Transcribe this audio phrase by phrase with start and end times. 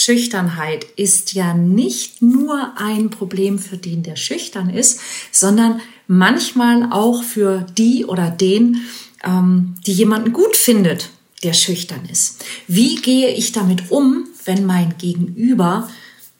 [0.00, 5.00] Schüchternheit ist ja nicht nur ein Problem für den, der schüchtern ist,
[5.32, 8.82] sondern manchmal auch für die oder den,
[9.24, 11.10] ähm, die jemanden gut findet,
[11.42, 12.44] der schüchtern ist.
[12.68, 15.88] Wie gehe ich damit um, wenn mein Gegenüber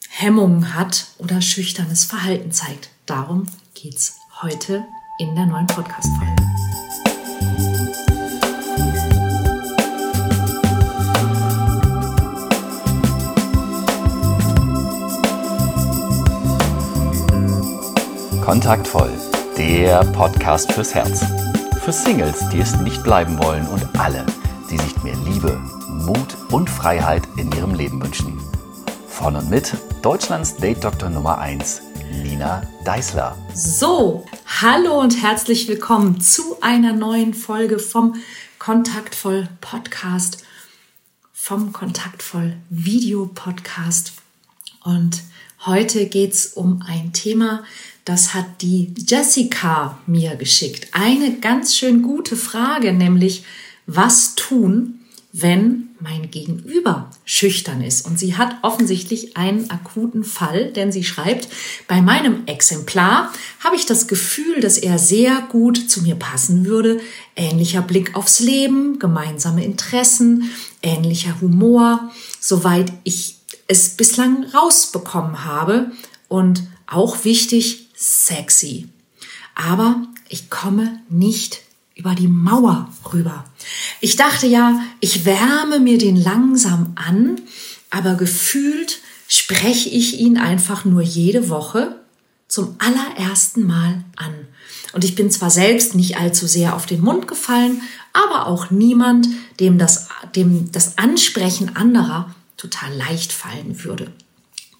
[0.08, 2.90] Hemmungen hat oder schüchternes Verhalten zeigt?
[3.06, 4.84] Darum geht's heute
[5.18, 6.37] in der neuen Podcast-Folge.
[18.48, 19.12] Kontaktvoll,
[19.58, 21.22] der Podcast fürs Herz.
[21.84, 24.24] Für Singles, die es nicht bleiben wollen und alle,
[24.70, 28.40] die sich mehr Liebe, Mut und Freiheit in ihrem Leben wünschen.
[29.06, 31.82] Von und mit Deutschlands Date-Doktor Nummer 1,
[32.22, 33.36] Nina Deißler.
[33.52, 38.14] So, hallo und herzlich willkommen zu einer neuen Folge vom
[38.58, 40.42] Kontaktvoll Podcast,
[41.34, 44.14] vom Kontaktvoll Video Podcast.
[44.84, 45.22] Und
[45.66, 47.62] heute geht es um ein Thema,
[48.08, 50.88] das hat die Jessica mir geschickt.
[50.92, 53.44] Eine ganz schön gute Frage, nämlich
[53.86, 55.00] was tun,
[55.34, 58.06] wenn mein Gegenüber schüchtern ist.
[58.06, 61.48] Und sie hat offensichtlich einen akuten Fall, denn sie schreibt,
[61.86, 67.00] bei meinem Exemplar habe ich das Gefühl, dass er sehr gut zu mir passen würde.
[67.36, 70.50] Ähnlicher Blick aufs Leben, gemeinsame Interessen,
[70.82, 75.90] ähnlicher Humor, soweit ich es bislang rausbekommen habe.
[76.28, 78.88] Und auch wichtig, sexy.
[79.54, 81.62] Aber ich komme nicht
[81.94, 83.44] über die Mauer rüber.
[84.00, 87.40] Ich dachte ja, ich wärme mir den langsam an,
[87.90, 91.96] aber gefühlt spreche ich ihn einfach nur jede Woche
[92.46, 94.46] zum allerersten Mal an.
[94.92, 97.82] Und ich bin zwar selbst nicht allzu sehr auf den Mund gefallen,
[98.12, 99.28] aber auch niemand,
[99.60, 104.12] dem das, dem das Ansprechen anderer total leicht fallen würde.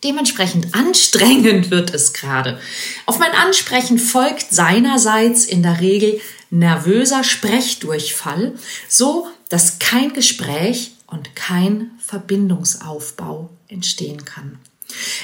[0.04, 2.60] Dementsprechend anstrengend wird es gerade.
[3.06, 6.20] Auf mein Ansprechen folgt seinerseits in der Regel
[6.50, 8.54] nervöser Sprechdurchfall,
[8.88, 14.58] so dass kein Gespräch und kein Verbindungsaufbau entstehen kann.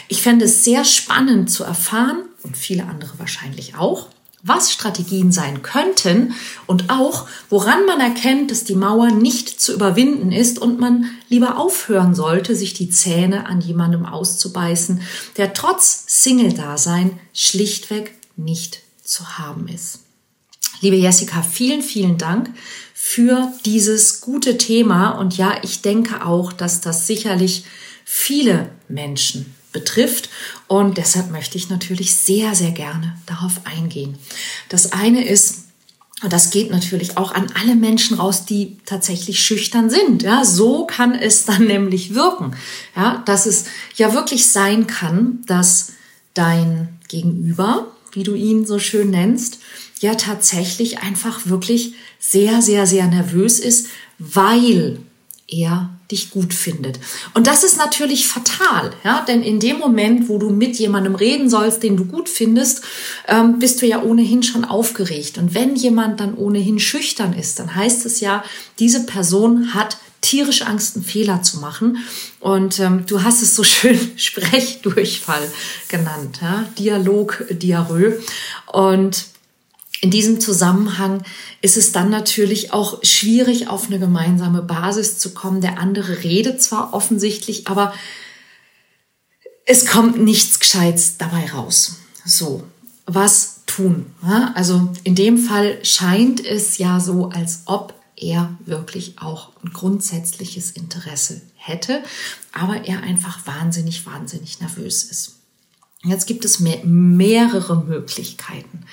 [0.08, 4.08] Ich fände es sehr spannend zu erfahren, und viele andere wahrscheinlich auch,
[4.46, 6.34] was Strategien sein könnten
[6.66, 11.56] und auch, woran man erkennt, dass die Mauer nicht zu überwinden ist und man lieber
[11.58, 15.00] aufhören sollte, sich die Zähne an jemandem auszubeißen,
[15.38, 20.00] der trotz Single-Dasein schlichtweg nicht zu haben ist.
[20.82, 22.50] Liebe Jessica, vielen, vielen Dank
[22.92, 27.64] für dieses gute Thema und ja, ich denke auch, dass das sicherlich
[28.04, 30.30] viele Menschen betrifft.
[30.66, 34.16] Und deshalb möchte ich natürlich sehr, sehr gerne darauf eingehen.
[34.70, 35.64] Das eine ist,
[36.22, 40.22] und das geht natürlich auch an alle Menschen raus, die tatsächlich schüchtern sind.
[40.22, 42.56] Ja, so kann es dann nämlich wirken.
[42.96, 45.92] Ja, dass es ja wirklich sein kann, dass
[46.32, 49.58] dein Gegenüber, wie du ihn so schön nennst,
[50.00, 54.98] ja tatsächlich einfach wirklich sehr, sehr, sehr nervös ist, weil
[55.46, 57.00] er dich gut findet.
[57.32, 61.48] Und das ist natürlich fatal, ja, denn in dem Moment, wo du mit jemandem reden
[61.48, 62.82] sollst, den du gut findest,
[63.26, 65.38] ähm, bist du ja ohnehin schon aufgeregt.
[65.38, 68.44] Und wenn jemand dann ohnehin schüchtern ist, dann heißt es ja,
[68.78, 71.98] diese Person hat tierisch Angst, einen Fehler zu machen.
[72.40, 75.50] Und ähm, du hast es so schön Sprechdurchfall
[75.88, 76.66] genannt, ja?
[76.78, 78.18] Dialog, Diarrhoe.
[78.72, 79.33] Und
[80.04, 81.22] in diesem Zusammenhang
[81.62, 85.62] ist es dann natürlich auch schwierig, auf eine gemeinsame Basis zu kommen.
[85.62, 87.94] Der andere redet zwar offensichtlich, aber
[89.64, 92.00] es kommt nichts Gescheites dabei raus.
[92.22, 92.64] So,
[93.06, 94.04] was tun?
[94.54, 100.70] Also in dem Fall scheint es ja so, als ob er wirklich auch ein grundsätzliches
[100.72, 102.02] Interesse hätte,
[102.52, 105.36] aber er einfach wahnsinnig, wahnsinnig nervös ist.
[106.06, 108.84] Jetzt gibt es mehr, mehrere Möglichkeiten.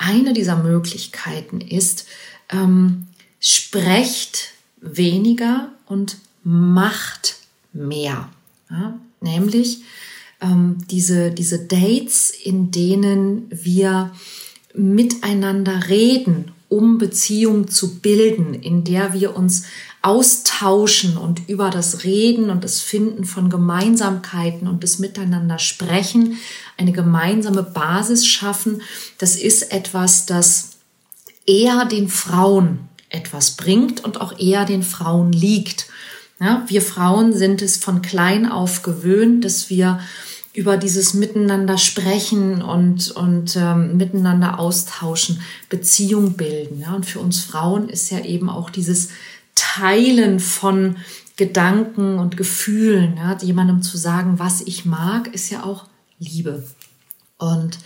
[0.00, 2.06] Eine dieser Möglichkeiten ist,
[2.50, 3.08] ähm,
[3.40, 7.36] sprecht weniger und macht
[7.72, 8.30] mehr.
[8.70, 8.98] Ja?
[9.20, 9.82] Nämlich
[10.40, 14.12] ähm, diese, diese Dates, in denen wir
[14.72, 19.64] miteinander reden, um Beziehung zu bilden, in der wir uns
[20.02, 26.38] austauschen und über das Reden und das Finden von Gemeinsamkeiten und das Miteinander sprechen,
[26.76, 28.82] eine gemeinsame Basis schaffen,
[29.18, 30.78] das ist etwas, das
[31.46, 35.88] eher den Frauen etwas bringt und auch eher den Frauen liegt.
[36.40, 39.98] Ja, wir Frauen sind es von klein auf gewöhnt, dass wir
[40.52, 46.80] über dieses Miteinander sprechen und, und ähm, miteinander austauschen, Beziehung bilden.
[46.80, 46.94] Ja?
[46.94, 49.10] Und für uns Frauen ist ja eben auch dieses
[49.58, 50.96] Teilen von
[51.36, 53.16] Gedanken und Gefühlen.
[53.16, 53.36] Ja?
[53.40, 55.86] Jemandem zu sagen, was ich mag, ist ja auch
[56.18, 56.64] Liebe.
[57.38, 57.78] Und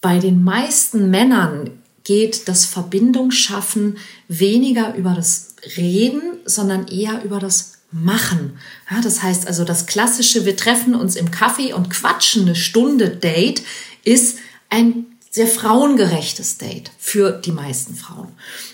[0.00, 1.70] bei den meisten Männern
[2.04, 8.58] geht das Verbindungsschaffen weniger über das Reden, sondern eher über das Machen.
[8.90, 13.08] Ja, das heißt also, das klassische, wir treffen uns im Kaffee und quatschen eine Stunde
[13.08, 13.62] Date
[14.04, 14.38] ist
[14.70, 18.28] ein sehr frauengerechtes Date für die meisten Frauen.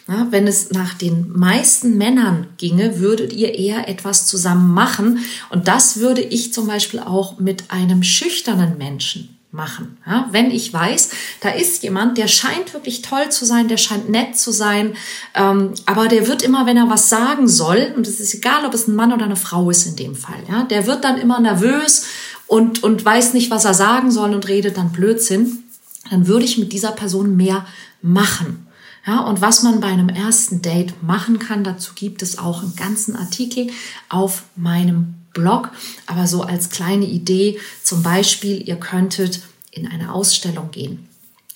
[0.08, 5.24] Ja, wenn es nach den meisten Männern ginge, würdet ihr eher etwas zusammen machen.
[5.50, 9.98] Und das würde ich zum Beispiel auch mit einem schüchternen Menschen machen.
[10.06, 11.10] Ja, wenn ich weiß,
[11.40, 14.96] da ist jemand, der scheint wirklich toll zu sein, der scheint nett zu sein,
[15.34, 18.74] ähm, aber der wird immer, wenn er was sagen soll, und es ist egal, ob
[18.74, 21.38] es ein Mann oder eine Frau ist in dem Fall, ja, der wird dann immer
[21.38, 22.06] nervös
[22.46, 25.63] und, und weiß nicht, was er sagen soll und redet dann Blödsinn,
[26.10, 27.66] dann würde ich mit dieser Person mehr
[28.02, 28.66] machen.
[29.06, 32.74] Ja, und was man bei einem ersten Date machen kann, dazu gibt es auch einen
[32.74, 33.68] ganzen Artikel
[34.08, 35.70] auf meinem Blog.
[36.06, 41.08] Aber so als kleine Idee, zum Beispiel, ihr könntet in eine Ausstellung gehen.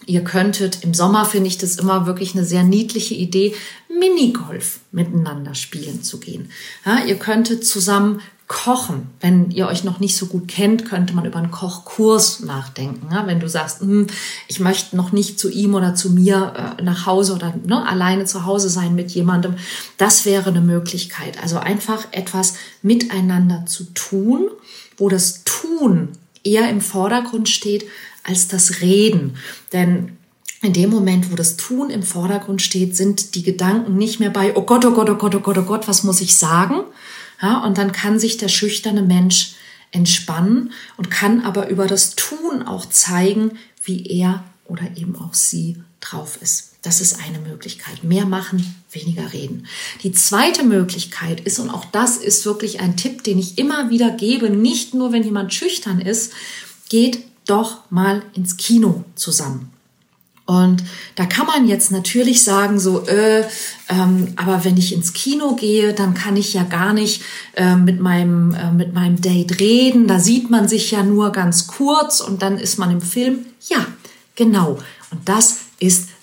[0.09, 3.55] Ihr könntet, im Sommer finde ich das immer wirklich eine sehr niedliche Idee,
[3.91, 6.51] Minigolf miteinander spielen zu gehen.
[6.87, 11.27] Ja, ihr könntet zusammen Kochen, wenn ihr euch noch nicht so gut kennt, könnte man
[11.27, 13.09] über einen Kochkurs nachdenken.
[13.13, 14.07] Ja, wenn du sagst, hm,
[14.47, 18.25] ich möchte noch nicht zu ihm oder zu mir äh, nach Hause oder ne, alleine
[18.25, 19.57] zu Hause sein mit jemandem,
[19.99, 21.37] das wäre eine Möglichkeit.
[21.43, 24.49] Also einfach etwas miteinander zu tun,
[24.97, 26.09] wo das Tun
[26.43, 27.85] eher im Vordergrund steht
[28.29, 29.37] als das Reden.
[29.73, 30.19] Denn
[30.61, 34.57] in dem Moment, wo das Tun im Vordergrund steht, sind die Gedanken nicht mehr bei,
[34.57, 36.81] oh Gott, oh Gott, oh Gott, oh Gott, oh Gott, was muss ich sagen,
[37.41, 39.55] ja, und dann kann sich der schüchterne Mensch
[39.93, 43.53] entspannen und kann aber über das Tun auch zeigen,
[43.85, 46.75] wie er oder eben auch sie drauf ist.
[46.83, 48.05] Das ist eine Möglichkeit.
[48.05, 49.67] Mehr machen, weniger reden.
[50.03, 54.11] Die zweite Möglichkeit ist, und auch das ist wirklich ein Tipp, den ich immer wieder
[54.11, 56.33] gebe, nicht nur wenn jemand schüchtern ist,
[56.89, 59.71] geht doch mal ins Kino zusammen.
[60.49, 60.83] Und
[61.15, 63.45] da kann man jetzt natürlich sagen, so, äh,
[63.91, 67.23] ähm, aber wenn ich ins Kino gehe, dann kann ich ja gar nicht
[67.55, 70.07] äh, mit, meinem, äh, mit meinem Date reden.
[70.07, 73.45] Da sieht man sich ja nur ganz kurz und dann ist man im Film.
[73.69, 73.85] Ja,
[74.37, 74.79] genau.
[75.11, 75.68] Und das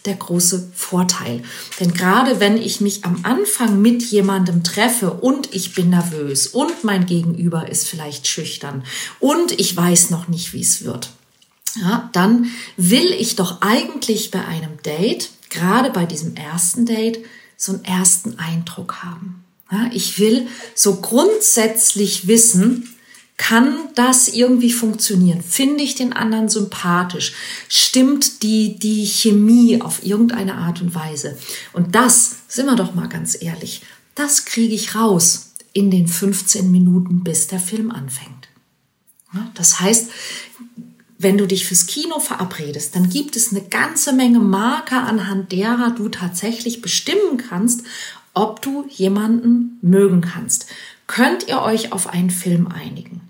[0.06, 1.44] der große Vorteil.
[1.80, 6.84] Denn gerade wenn ich mich am Anfang mit jemandem treffe und ich bin nervös und
[6.84, 8.84] mein Gegenüber ist vielleicht schüchtern
[9.20, 11.10] und ich weiß noch nicht, wie es wird,
[11.82, 17.20] ja, dann will ich doch eigentlich bei einem Date, gerade bei diesem ersten Date,
[17.58, 19.44] so einen ersten Eindruck haben.
[19.72, 22.95] Ja, ich will so grundsätzlich wissen,
[23.38, 25.42] kann das irgendwie funktionieren?
[25.42, 27.34] Finde ich den anderen sympathisch?
[27.68, 31.38] Stimmt die, die Chemie auf irgendeine Art und Weise?
[31.74, 33.82] Und das, sind wir doch mal ganz ehrlich,
[34.16, 38.48] das kriege ich raus in den 15 Minuten, bis der Film anfängt.
[39.34, 40.10] Ja, das heißt,
[41.18, 45.92] wenn du dich fürs Kino verabredest, dann gibt es eine ganze Menge Marker, anhand derer
[45.92, 47.84] du tatsächlich bestimmen kannst,
[48.34, 50.68] ob du jemanden mögen kannst.
[51.08, 53.25] Könnt ihr euch auf einen Film einigen?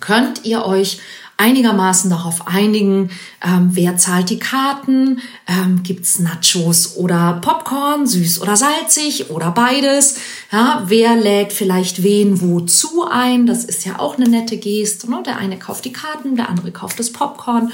[0.00, 1.00] Könnt ihr euch
[1.38, 3.10] einigermaßen darauf einigen,
[3.44, 10.16] ähm, wer zahlt die Karten, ähm, gibt's Nachos oder Popcorn, süß oder salzig oder beides.
[10.50, 13.46] Ja, wer lädt vielleicht wen wozu ein?
[13.46, 15.10] Das ist ja auch eine nette Geste.
[15.10, 15.22] Ne?
[15.26, 17.70] Der eine kauft die Karten, der andere kauft das Popcorn.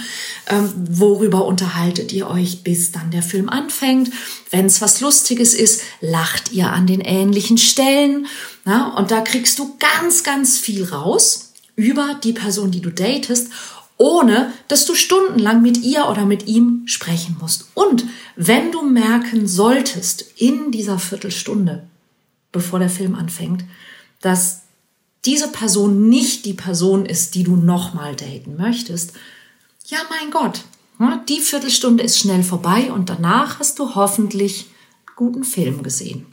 [0.48, 4.10] Ähm, worüber unterhaltet ihr euch, bis dann der Film anfängt?
[4.50, 8.26] Wenn es was Lustiges ist, lacht ihr an den ähnlichen Stellen.
[8.66, 8.88] Ja?
[8.96, 13.50] Und da kriegst du ganz, ganz viel raus über die Person, die du datest,
[13.96, 17.68] ohne dass du stundenlang mit ihr oder mit ihm sprechen musst.
[17.74, 18.04] Und
[18.36, 21.86] wenn du merken solltest in dieser Viertelstunde,
[22.50, 23.64] bevor der Film anfängt,
[24.20, 24.62] dass
[25.24, 29.12] diese Person nicht die Person ist, die du nochmal daten möchtest,
[29.86, 30.62] ja mein Gott,
[30.98, 34.66] ne, die Viertelstunde ist schnell vorbei und danach hast du hoffentlich
[35.14, 36.26] guten Film gesehen.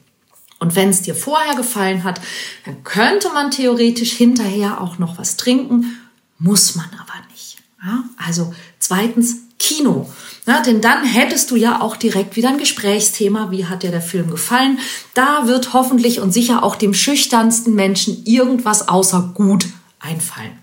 [0.59, 2.19] Und wenn es dir vorher gefallen hat,
[2.65, 5.97] dann könnte man theoretisch hinterher auch noch was trinken,
[6.37, 7.57] muss man aber nicht.
[7.83, 8.03] Ja?
[8.17, 10.09] Also zweitens Kino.
[10.45, 13.51] Ja, denn dann hättest du ja auch direkt wieder ein Gesprächsthema.
[13.51, 14.79] Wie hat dir der Film gefallen?
[15.13, 19.67] Da wird hoffentlich und sicher auch dem schüchternsten Menschen irgendwas außer gut
[19.99, 20.57] einfallen.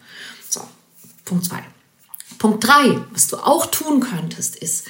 [0.49, 0.61] So,
[1.25, 1.63] Punkt zwei.
[2.39, 4.87] Punkt drei, was du auch tun könntest, ist,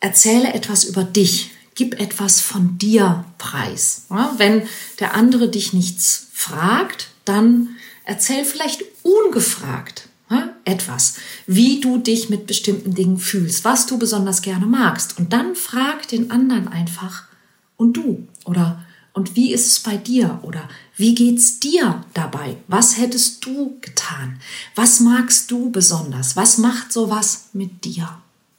[0.00, 4.06] erzähle etwas über dich gib etwas von dir preis.
[4.10, 4.62] Ja, wenn
[4.98, 11.14] der andere dich nichts fragt, dann erzähl vielleicht ungefragt ja, etwas,
[11.46, 15.18] wie du dich mit bestimmten Dingen fühlst, was du besonders gerne magst.
[15.18, 17.28] Und dann frag den anderen einfach,
[17.76, 18.26] und du?
[18.44, 20.40] Oder und wie ist es bei dir?
[20.42, 22.56] Oder Wie geht's dir dabei?
[22.66, 24.40] Was hättest du getan?
[24.74, 26.34] Was magst du besonders?
[26.36, 28.08] Was macht sowas mit dir?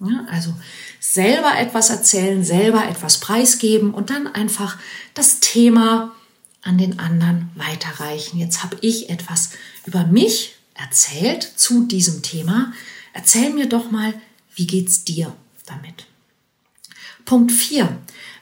[0.01, 0.53] Ja, also
[1.00, 4.77] selber etwas erzählen, selber etwas preisgeben und dann einfach
[5.13, 6.15] das Thema
[6.62, 8.39] an den anderen weiterreichen.
[8.39, 9.51] Jetzt habe ich etwas
[9.86, 12.72] über mich erzählt zu diesem Thema.
[13.13, 14.13] Erzähl mir doch mal,
[14.56, 16.06] wie geht's dir damit?
[17.25, 17.98] Punkt 4.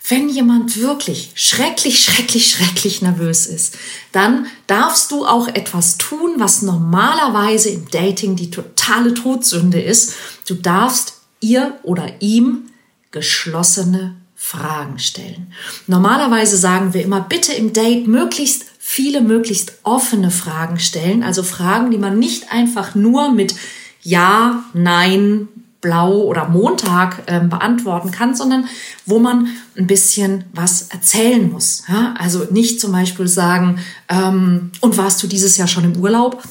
[0.10, 3.78] Wenn jemand wirklich schrecklich, schrecklich, schrecklich nervös ist,
[4.14, 10.14] dann darfst du auch etwas tun, was normalerweise im Dating die totale Todsünde ist.
[10.48, 12.64] Du darfst ihr oder ihm
[13.12, 15.52] geschlossene Fragen stellen.
[15.88, 21.24] Normalerweise sagen wir immer, bitte im Date möglichst viele, möglichst offene Fragen stellen.
[21.24, 23.56] Also Fragen, die man nicht einfach nur mit
[24.04, 25.50] Ja, Nein,
[25.82, 28.68] Blau oder Montag äh, beantworten kann, sondern
[29.06, 31.84] wo man ein bisschen was erzählen muss.
[31.88, 32.16] Ja?
[32.18, 33.80] Also nicht zum Beispiel sagen,
[34.10, 36.42] ähm, und warst du dieses Jahr schon im Urlaub?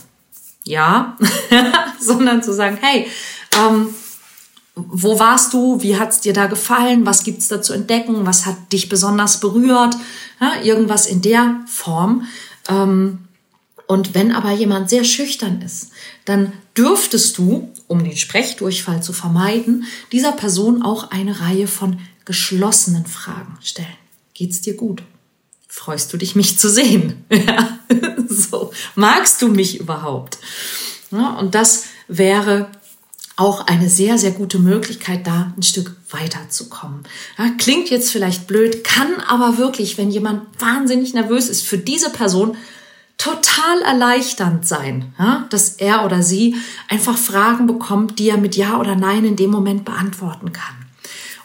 [0.65, 1.17] Ja,
[2.01, 3.07] sondern zu sagen, hey,
[3.57, 3.89] ähm,
[4.77, 5.83] wo warst du?
[5.83, 7.07] Wie hat's dir da gefallen?
[7.07, 8.27] Was gibt's da zu entdecken?
[8.27, 9.97] Was hat dich besonders berührt?
[10.39, 12.27] Ja, irgendwas in der Form.
[12.69, 13.21] Ähm,
[13.87, 15.91] und wenn aber jemand sehr schüchtern ist,
[16.27, 23.07] dann dürftest du, um den Sprechdurchfall zu vermeiden, dieser Person auch eine Reihe von geschlossenen
[23.07, 23.89] Fragen stellen.
[24.35, 25.03] Geht's dir gut?
[25.69, 27.25] Freust du dich, mich zu sehen?
[27.31, 27.79] Ja,
[28.29, 28.73] so.
[28.97, 30.39] Magst du mich überhaupt?
[31.13, 32.69] Ja, und das wäre
[33.37, 37.05] auch eine sehr, sehr gute Möglichkeit, da ein Stück weiterzukommen.
[37.39, 42.11] Ja, klingt jetzt vielleicht blöd, kann aber wirklich, wenn jemand wahnsinnig nervös ist, für diese
[42.11, 42.57] Person
[43.19, 46.57] total erleichternd sein, ja, dass er oder sie
[46.89, 50.75] einfach Fragen bekommt, die er mit Ja oder Nein in dem Moment beantworten kann.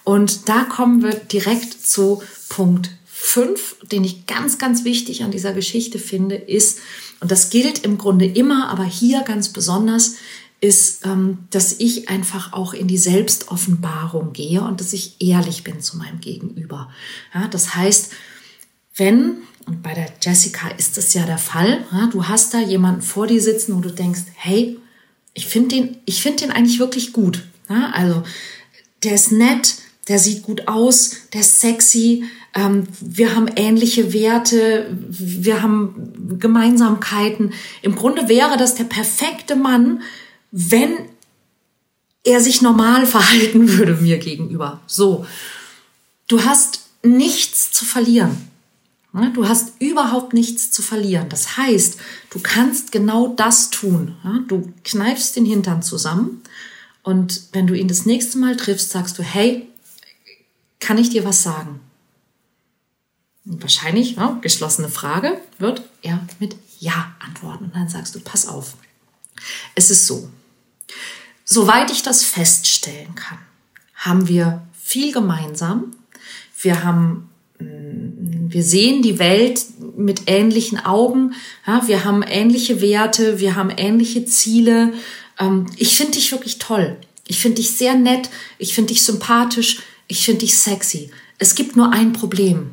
[0.03, 5.53] Und da kommen wir direkt zu Punkt 5, den ich ganz, ganz wichtig an dieser
[5.53, 6.79] Geschichte finde, ist,
[7.19, 10.15] und das gilt im Grunde immer, aber hier ganz besonders,
[10.61, 15.81] ist, ähm, dass ich einfach auch in die Selbstoffenbarung gehe und dass ich ehrlich bin
[15.81, 16.91] zu meinem Gegenüber.
[17.33, 18.11] Ja, das heißt,
[18.95, 23.01] wenn, und bei der Jessica ist das ja der Fall, ja, du hast da jemanden
[23.01, 24.77] vor dir sitzen, wo du denkst, hey,
[25.33, 27.43] ich finde den, ich finde den eigentlich wirklich gut.
[27.67, 28.21] Ja, also,
[29.03, 29.75] der ist nett,
[30.07, 37.53] der sieht gut aus, der ist sexy, ähm, wir haben ähnliche Werte, wir haben Gemeinsamkeiten.
[37.81, 40.01] Im Grunde wäre das der perfekte Mann,
[40.51, 41.09] wenn
[42.23, 44.81] er sich normal verhalten würde mir gegenüber.
[44.85, 45.25] So,
[46.27, 48.49] du hast nichts zu verlieren.
[49.33, 51.27] Du hast überhaupt nichts zu verlieren.
[51.27, 51.97] Das heißt,
[52.29, 54.15] du kannst genau das tun.
[54.47, 56.41] Du kneifst den Hintern zusammen
[57.03, 59.67] und wenn du ihn das nächste Mal triffst, sagst du, hey,
[60.79, 61.79] kann ich dir was sagen?
[63.43, 67.65] Wahrscheinlich, ja, geschlossene Frage, wird er mit Ja antworten.
[67.65, 68.75] Und dann sagst du, pass auf.
[69.73, 70.29] Es ist so,
[71.53, 73.37] Soweit ich das feststellen kann,
[73.95, 75.91] haben wir viel gemeinsam.
[76.61, 77.29] Wir haben
[77.59, 79.65] mm, wir sehen die Welt
[79.97, 81.33] mit ähnlichen Augen.
[81.67, 84.93] Ja, wir haben ähnliche Werte, wir haben ähnliche Ziele.
[85.39, 86.95] Ähm, ich finde dich wirklich toll.
[87.27, 88.29] Ich finde dich sehr nett.
[88.57, 89.81] Ich finde dich sympathisch.
[90.07, 91.11] Ich finde dich sexy.
[91.37, 92.71] Es gibt nur ein Problem.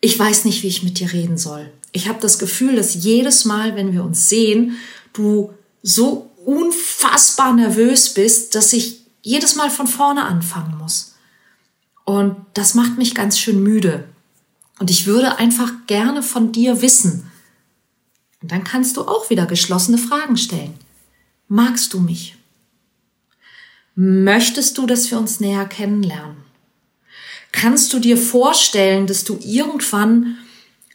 [0.00, 1.68] Ich weiß nicht, wie ich mit dir reden soll.
[1.90, 4.76] Ich habe das Gefühl, dass jedes Mal, wenn wir uns sehen,
[5.12, 11.14] du so unfassbar nervös bist, dass ich jedes Mal von vorne anfangen muss.
[12.04, 14.08] Und das macht mich ganz schön müde.
[14.78, 17.30] Und ich würde einfach gerne von dir wissen.
[18.42, 20.74] Und dann kannst du auch wieder geschlossene Fragen stellen.
[21.48, 22.36] Magst du mich?
[23.94, 26.36] Möchtest du, dass wir uns näher kennenlernen?
[27.52, 30.38] Kannst du dir vorstellen, dass du irgendwann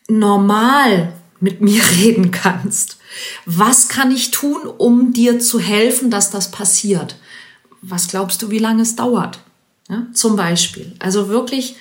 [0.08, 1.14] normal
[1.46, 2.98] mit mir reden kannst?
[3.46, 7.16] Was kann ich tun, um dir zu helfen, dass das passiert?
[7.82, 9.40] Was glaubst du, wie lange es dauert?
[9.88, 10.94] Ja, zum Beispiel.
[11.00, 11.75] Also wirklich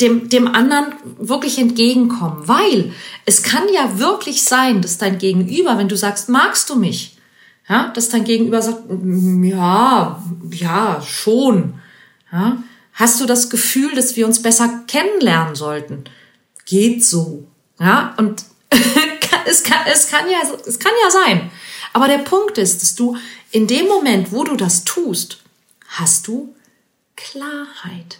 [0.00, 2.92] dem, dem anderen wirklich entgegenkommen, weil
[3.26, 7.18] es kann ja wirklich sein, dass dein Gegenüber, wenn du sagst, magst du mich,
[7.68, 11.74] ja, dass dein Gegenüber sagt, ja, ja, schon.
[12.32, 16.04] Ja, hast du das Gefühl, dass wir uns besser kennenlernen sollten?
[16.64, 17.46] Geht so.
[17.78, 18.44] Ja, und
[19.46, 21.50] es, kann, es, kann ja, es kann ja sein.
[21.92, 23.16] Aber der Punkt ist, dass du
[23.50, 25.38] in dem Moment, wo du das tust,
[25.86, 26.54] hast du
[27.16, 28.18] Klarheit.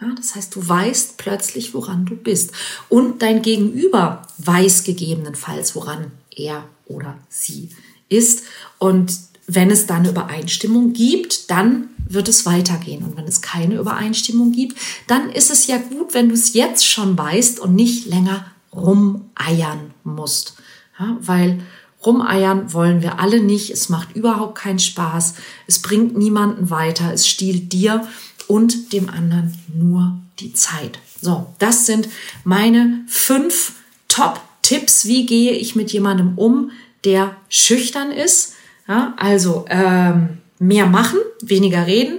[0.00, 2.52] Ja, das heißt, du weißt plötzlich, woran du bist.
[2.88, 7.68] Und dein Gegenüber weiß gegebenenfalls, woran er oder sie
[8.08, 8.44] ist.
[8.78, 9.12] Und
[9.46, 13.04] wenn es dann Übereinstimmung gibt, dann wird es weitergehen.
[13.04, 16.86] Und wenn es keine Übereinstimmung gibt, dann ist es ja gut, wenn du es jetzt
[16.86, 20.54] schon weißt und nicht länger rumeiern musst.
[20.98, 21.60] Ja, weil
[22.04, 23.70] rumeiern wollen wir alle nicht.
[23.70, 25.34] Es macht überhaupt keinen Spaß.
[25.66, 27.12] Es bringt niemanden weiter.
[27.12, 28.06] Es stiehlt dir
[28.48, 30.98] und dem anderen nur die Zeit.
[31.20, 32.08] So, das sind
[32.44, 33.74] meine fünf
[34.08, 35.06] Top-Tipps.
[35.06, 36.70] Wie gehe ich mit jemandem um,
[37.04, 38.54] der schüchtern ist?
[38.88, 42.18] Ja, also ähm, mehr machen, weniger reden.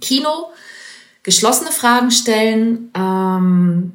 [0.00, 0.50] Kino,
[1.22, 3.92] geschlossene Fragen stellen ähm,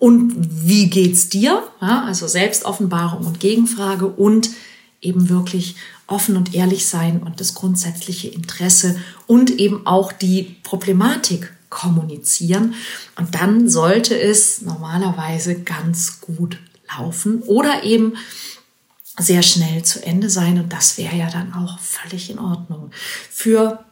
[0.00, 0.34] und
[0.66, 1.62] wie geht's dir?
[1.80, 4.50] Ja, also Selbstoffenbarung und Gegenfrage und
[5.02, 5.76] eben wirklich
[6.06, 12.74] offen und ehrlich sein und das grundsätzliche Interesse und eben auch die Problematik kommunizieren.
[13.16, 16.58] Und dann sollte es normalerweise ganz gut
[16.96, 18.14] laufen oder eben
[19.18, 20.58] sehr schnell zu Ende sein.
[20.58, 22.90] Und das wäre ja dann auch völlig in Ordnung.
[23.30, 23.84] Für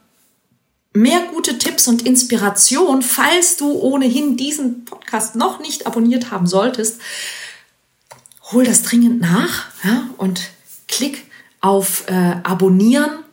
[0.93, 6.99] mehr gute Tipps und Inspiration, falls du ohnehin diesen Podcast noch nicht abonniert haben solltest,
[8.51, 10.49] hol das dringend nach ja, und
[10.87, 11.25] klick
[11.61, 13.23] auf äh, Abonnieren.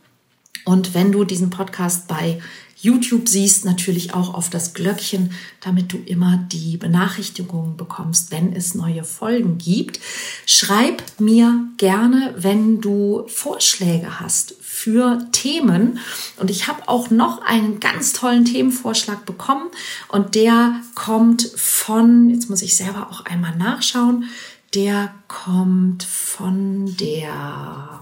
[0.65, 2.43] Und wenn du diesen Podcast bei
[2.87, 8.77] YouTube siehst, natürlich auch auf das Glöckchen, damit du immer die Benachrichtigungen bekommst, wenn es
[8.77, 9.99] neue Folgen gibt.
[10.47, 15.99] Schreib mir gerne, wenn du Vorschläge hast für Themen.
[16.37, 19.69] Und ich habe auch noch einen ganz tollen Themenvorschlag bekommen
[20.09, 24.27] und der kommt von, jetzt muss ich selber auch einmal nachschauen,
[24.75, 28.01] der kommt von der,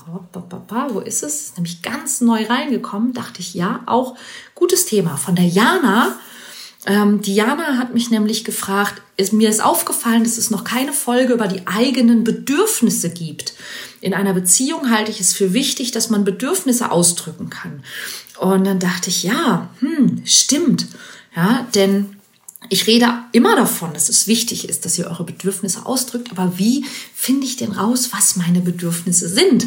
[0.91, 1.55] wo ist es?
[1.57, 4.17] Nämlich ganz neu reingekommen, dachte ich, ja, auch
[4.55, 5.17] gutes Thema.
[5.17, 6.17] Von der Jana.
[6.87, 11.33] Ähm, Diana hat mich nämlich gefragt, ist, mir ist aufgefallen, dass es noch keine Folge
[11.33, 13.55] über die eigenen Bedürfnisse gibt.
[14.01, 17.83] In einer Beziehung halte ich es für wichtig, dass man Bedürfnisse ausdrücken kann.
[18.39, 20.87] Und dann dachte ich, ja, hm, stimmt.
[21.35, 22.14] Ja, denn
[22.69, 26.85] ich rede immer davon, dass es wichtig ist, dass ihr eure Bedürfnisse ausdrückt, aber wie
[27.15, 29.67] finde ich denn raus, was meine Bedürfnisse sind?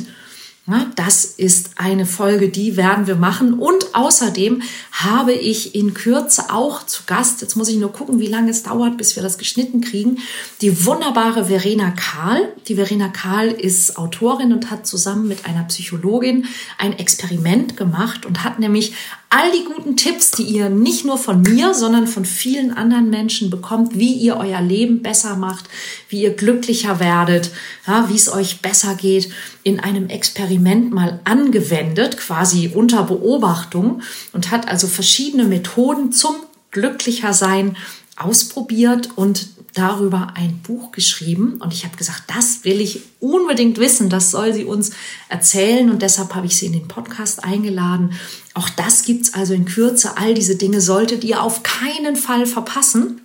[0.98, 3.54] Das ist eine Folge, die werden wir machen.
[3.54, 8.28] Und außerdem habe ich in Kürze auch zu Gast, jetzt muss ich nur gucken, wie
[8.28, 10.18] lange es dauert, bis wir das geschnitten kriegen,
[10.60, 12.54] die wunderbare Verena Kahl.
[12.68, 18.44] Die Verena Kahl ist Autorin und hat zusammen mit einer Psychologin ein Experiment gemacht und
[18.44, 18.92] hat nämlich
[19.30, 23.50] all die guten Tipps, die ihr nicht nur von mir, sondern von vielen anderen Menschen
[23.50, 25.66] bekommt, wie ihr euer Leben besser macht,
[26.08, 27.52] wie ihr glücklicher werdet,
[27.86, 29.30] ja, wie es euch besser geht,
[29.64, 36.36] in einem Experiment mal angewendet, quasi unter Beobachtung und hat also verschiedene Methoden zum
[36.72, 37.76] glücklicher sein
[38.16, 44.10] ausprobiert und darüber ein Buch geschrieben und ich habe gesagt, das will ich unbedingt wissen,
[44.10, 44.92] das soll sie uns
[45.30, 48.14] erzählen und deshalb habe ich sie in den Podcast eingeladen.
[48.54, 50.18] Auch das gibt's also in Kürze.
[50.18, 53.22] All diese Dinge solltet ihr auf keinen Fall verpassen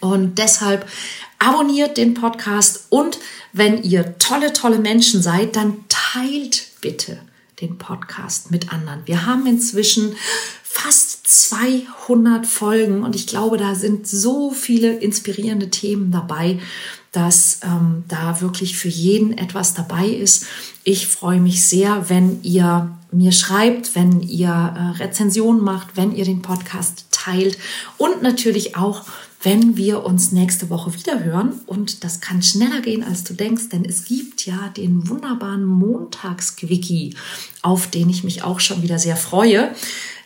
[0.00, 0.88] und deshalb
[1.38, 3.18] abonniert den Podcast und
[3.52, 7.18] wenn ihr tolle, tolle Menschen seid, dann teilt bitte
[7.60, 9.02] den Podcast mit anderen.
[9.06, 10.14] Wir haben inzwischen
[10.62, 16.58] fast 200 Folgen und ich glaube, da sind so viele inspirierende Themen dabei,
[17.12, 20.46] dass ähm, da wirklich für jeden etwas dabei ist.
[20.82, 26.24] Ich freue mich sehr, wenn ihr mir schreibt, wenn ihr äh, Rezensionen macht, wenn ihr
[26.24, 27.58] den Podcast teilt
[27.96, 29.04] und natürlich auch,
[29.42, 31.60] wenn wir uns nächste Woche wieder hören.
[31.66, 37.16] Und das kann schneller gehen, als du denkst, denn es gibt ja den wunderbaren Montagsquickie,
[37.62, 39.72] auf den ich mich auch schon wieder sehr freue.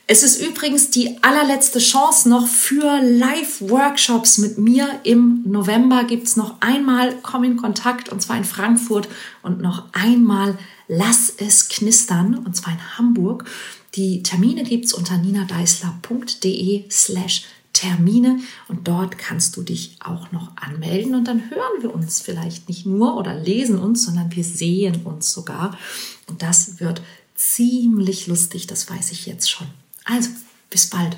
[0.06, 5.00] Es ist übrigens die allerletzte Chance noch für Live-Workshops mit mir.
[5.02, 9.08] Im November gibt's noch einmal Komm in Kontakt und zwar in Frankfurt
[9.42, 13.46] und noch einmal Lass es knistern und zwar in Hamburg.
[13.94, 21.14] Die Termine gibt's unter ninadeisler.de slash Termine und dort kannst du dich auch noch anmelden
[21.14, 25.32] und dann hören wir uns vielleicht nicht nur oder lesen uns, sondern wir sehen uns
[25.32, 25.78] sogar
[26.28, 27.00] und das wird
[27.34, 29.66] ziemlich lustig, das weiß ich jetzt schon.
[30.04, 30.30] Also,
[30.70, 31.16] bis bald.